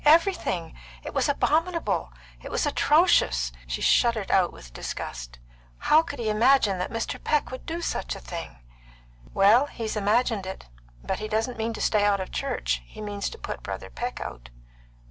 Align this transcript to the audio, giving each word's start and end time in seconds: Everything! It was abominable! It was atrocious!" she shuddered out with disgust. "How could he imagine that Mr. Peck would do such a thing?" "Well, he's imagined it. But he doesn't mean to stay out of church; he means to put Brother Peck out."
Everything! 0.03 0.73
It 1.03 1.13
was 1.13 1.29
abominable! 1.29 2.11
It 2.41 2.49
was 2.49 2.65
atrocious!" 2.65 3.51
she 3.67 3.83
shuddered 3.83 4.31
out 4.31 4.51
with 4.51 4.73
disgust. 4.73 5.37
"How 5.77 6.01
could 6.01 6.17
he 6.17 6.27
imagine 6.27 6.79
that 6.79 6.89
Mr. 6.89 7.23
Peck 7.23 7.51
would 7.51 7.67
do 7.67 7.81
such 7.83 8.15
a 8.15 8.19
thing?" 8.19 8.57
"Well, 9.35 9.67
he's 9.67 9.95
imagined 9.95 10.47
it. 10.47 10.65
But 11.03 11.19
he 11.19 11.27
doesn't 11.27 11.59
mean 11.59 11.73
to 11.73 11.81
stay 11.81 12.03
out 12.03 12.19
of 12.19 12.31
church; 12.31 12.81
he 12.87 12.99
means 12.99 13.29
to 13.29 13.37
put 13.37 13.61
Brother 13.61 13.91
Peck 13.91 14.19
out." 14.19 14.49